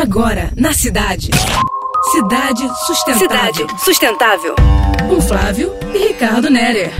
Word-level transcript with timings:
Agora, 0.00 0.52
na 0.56 0.72
cidade. 0.72 1.28
Cidade 2.12 2.62
Sustentável. 2.86 3.18
Cidade 3.18 3.84
Sustentável. 3.84 4.54
Com 5.08 5.20
Flávio 5.20 5.72
e 5.92 6.06
Ricardo 6.06 6.48
Nerer. 6.48 6.92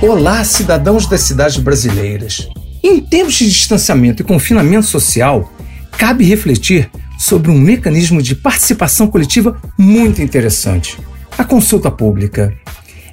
Olá, 0.00 0.42
cidadãos 0.42 1.06
das 1.06 1.20
cidades 1.20 1.58
brasileiras. 1.58 2.48
Em 2.82 3.02
tempos 3.02 3.34
de 3.34 3.50
distanciamento 3.50 4.22
e 4.22 4.24
confinamento 4.24 4.86
social, 4.86 5.52
cabe 5.98 6.24
refletir 6.24 6.90
sobre 7.18 7.50
um 7.50 7.58
mecanismo 7.58 8.22
de 8.22 8.34
participação 8.34 9.08
coletiva 9.08 9.60
muito 9.78 10.22
interessante: 10.22 10.98
a 11.36 11.44
consulta 11.44 11.90
pública. 11.90 12.50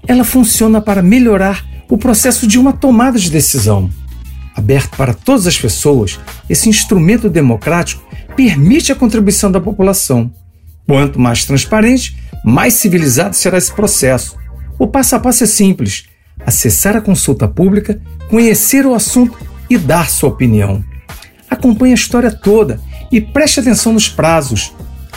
Ela 0.08 0.24
funciona 0.24 0.80
para 0.80 1.02
melhorar 1.02 1.66
o 1.90 1.98
processo 1.98 2.48
de 2.48 2.58
uma 2.58 2.72
tomada 2.72 3.20
de 3.20 3.30
decisão. 3.30 3.90
Aberto 4.56 4.96
para 4.96 5.14
todas 5.14 5.46
as 5.46 5.58
pessoas, 5.58 6.18
esse 6.50 6.70
instrumento 6.70 7.30
democrático 7.30 8.02
permite 8.36 8.92
a 8.92 8.96
contribuição 8.96 9.52
da 9.52 9.60
população. 9.60 10.32
Quanto 10.88 11.20
mais 11.20 11.46
transparente, 11.46 12.18
mais 12.44 12.74
civilizado 12.76 13.36
será 13.36 13.58
esse 13.58 13.72
processo. 13.72 14.38
O 14.78 14.88
passo 14.88 15.16
a 15.16 15.20
passo 15.20 15.44
é 15.44 15.48
simples: 15.48 16.05
acessar 16.46 16.96
a 16.96 17.02
consulta 17.02 17.48
pública, 17.48 18.02
conhecer 18.30 18.86
o 18.86 18.94
assunto 18.94 19.38
e 19.70 19.77
dar 19.77 20.10
sua 20.10 20.30
opinião. 20.30 20.84
Acompanhe 21.50 21.94
a 21.94 21.96
história 21.96 22.32
toda 22.32 22.82
e 23.12 23.22
preste 23.22 23.60
atenção 23.60 23.94
nos 23.94 24.10
prazos. 24.10 24.74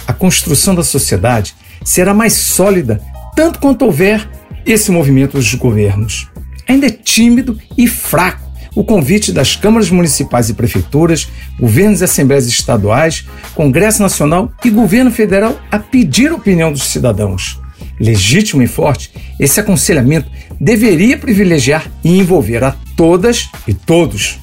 A 0.07 0.13
construção 0.13 0.75
da 0.75 0.85
sociedade 0.85 1.55
será 1.85 2.15
mais 2.15 2.35
sólida 2.35 3.03
tanto 3.35 3.59
quanto 3.59 3.85
houver 3.85 4.29
esse 4.65 4.91
movimento 4.91 5.33
dos 5.33 5.53
governos. 5.55 6.29
Ainda 6.69 6.87
é 6.87 6.91
tímido 6.91 7.59
e 7.77 7.87
fraco 7.87 8.46
o 8.77 8.85
convite 8.85 9.33
das 9.33 9.57
câmaras 9.57 9.91
municipais 9.91 10.51
e 10.51 10.55
prefeituras, 10.55 11.27
governos 11.59 12.03
e 12.03 12.05
assembleias 12.05 12.47
estaduais, 12.47 13.27
Congresso 13.55 14.03
Nacional 14.03 14.53
e 14.63 14.69
governo 14.69 15.11
federal 15.11 15.59
a 15.71 15.79
pedir 15.79 16.31
a 16.31 16.35
opinião 16.35 16.71
dos 16.71 16.85
cidadãos. 16.85 17.59
Legítimo 17.99 18.63
e 18.63 18.67
forte, 18.67 19.11
esse 19.41 19.59
aconselhamento 19.59 20.31
deveria 20.61 21.17
privilegiar 21.17 21.91
e 22.05 22.19
envolver 22.19 22.63
a 22.63 22.77
todas 22.95 23.49
e 23.67 23.73
todos. 23.73 24.39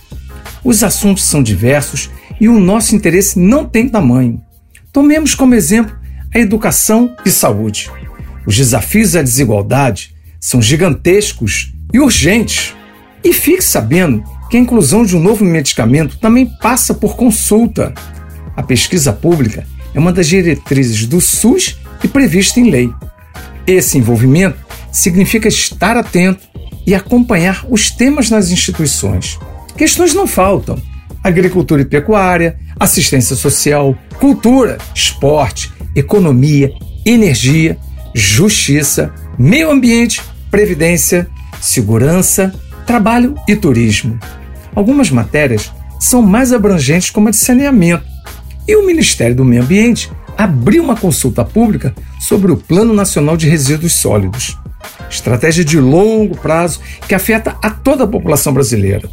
Os 0.64 0.84
assuntos 0.84 1.24
são 1.24 1.44
diversos 1.44 2.10
e 2.42 2.50
o 2.50 2.60
nosso 2.60 2.96
interesse 2.96 3.38
não 3.38 3.66
tem 3.66 3.88
tamanho. 3.88 4.42
Tomemos 4.92 5.36
como 5.36 5.54
exemplo 5.54 5.96
a 6.34 6.40
educação 6.40 7.16
e 7.24 7.30
saúde. 7.30 7.92
Os 8.48 8.58
desafios 8.58 9.12
da 9.12 9.22
desigualdade 9.22 10.16
são 10.40 10.60
gigantescos 10.60 11.72
e 11.94 12.00
urgentes. 12.00 12.74
E 13.24 13.32
fique 13.32 13.64
sabendo 13.64 14.24
que 14.50 14.58
a 14.58 14.60
inclusão 14.60 15.06
de 15.06 15.16
um 15.16 15.20
novo 15.20 15.46
medicamento 15.46 16.18
também 16.18 16.46
passa 16.62 16.94
por 16.94 17.16
consulta. 17.16 17.94
A 18.56 18.62
pesquisa 18.62 19.14
pública 19.14 19.66
é 19.94 20.00
uma 20.00 20.12
das 20.12 20.28
diretrizes 20.28 21.06
do 21.06 21.22
SUS 21.22 21.78
e 22.04 22.08
prevista 22.08 22.60
em 22.60 22.70
lei. 22.70 22.92
Esse 23.66 23.98
envolvimento 23.98 24.58
significa 24.92 25.48
estar 25.48 25.96
atento 25.96 26.48
e 26.86 26.94
acompanhar 26.94 27.66
os 27.70 27.90
temas 27.90 28.30
nas 28.30 28.52
instituições. 28.52 29.40
Questões 29.78 30.14
não 30.14 30.28
faltam: 30.28 30.80
agricultura 31.24 31.82
e 31.82 31.86
pecuária, 31.86 32.60
assistência 32.80 33.36
social, 33.36 33.98
cultura, 34.20 34.78
esporte, 34.94 35.72
economia, 35.96 36.72
energia, 37.06 37.78
justiça, 38.14 39.14
meio 39.38 39.72
ambiente, 39.72 40.22
previdência, 40.52 41.28
segurança, 41.62 42.54
trabalho 42.86 43.36
e 43.48 43.56
turismo. 43.56 44.20
Algumas 44.76 45.10
matérias 45.10 45.72
são 46.00 46.22
mais 46.22 46.52
abrangentes, 46.52 47.10
como 47.10 47.28
a 47.28 47.32
de 47.32 47.38
saneamento, 47.38 48.06
e 48.68 48.76
o 48.76 48.86
Ministério 48.86 49.36
do 49.36 49.46
Meio 49.46 49.64
Ambiente 49.64 50.12
abriu 50.38 50.84
uma 50.84 50.96
consulta 50.96 51.44
pública 51.46 51.94
sobre 52.20 52.52
o 52.52 52.58
Plano 52.58 52.94
Nacional 52.94 53.38
de 53.38 53.48
Resíduos 53.48 53.94
Sólidos. 53.94 54.58
Estratégia 55.10 55.64
de 55.64 55.80
longo 55.80 56.36
prazo 56.38 56.80
que 57.08 57.16
afeta 57.16 57.56
a 57.62 57.70
toda 57.70 58.04
a 58.04 58.08
população 58.08 58.54
brasileira. 58.54 59.10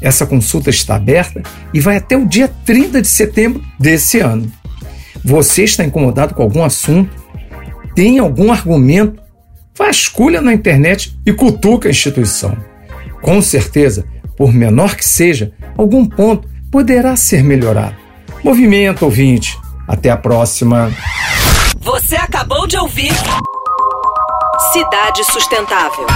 Essa 0.00 0.26
consulta 0.26 0.70
está 0.70 0.96
aberta 0.96 1.42
e 1.72 1.80
vai 1.80 1.96
até 1.96 2.16
o 2.16 2.26
dia 2.26 2.48
30 2.64 3.02
de 3.02 3.08
setembro 3.08 3.62
desse 3.78 4.18
ano. 4.18 4.50
Você 5.24 5.62
está 5.62 5.84
incomodado 5.84 6.34
com 6.34 6.42
algum 6.42 6.64
assunto? 6.64 7.10
Tem 7.94 8.18
algum 8.18 8.50
argumento? 8.50 9.22
Vasculha 9.76 10.40
na 10.40 10.52
internet 10.52 11.16
e 11.24 11.32
cutuca 11.32 11.88
a 11.88 11.90
instituição. 11.90 12.56
Com 13.22 13.40
certeza, 13.40 14.04
por 14.36 14.52
menor 14.52 14.96
que 14.96 15.04
seja, 15.04 15.52
algum 15.78 16.04
ponto 16.04 16.48
poderá 16.70 17.16
ser 17.16 17.42
melhorado. 17.42 17.96
Movimento 18.42 19.04
ouvinte. 19.04 19.58
Até 19.86 20.10
a 20.10 20.16
próxima. 20.16 20.90
Você 21.80 22.16
acabou 22.16 22.66
de 22.66 22.76
ouvir 22.76 23.12
Cidade 24.72 25.24
Sustentável. 25.24 26.06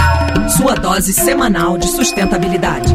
Sua 0.57 0.73
dose 0.75 1.13
semanal 1.13 1.77
de 1.77 1.87
sustentabilidade. 1.87 2.93